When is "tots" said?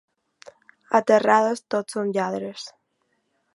1.75-1.99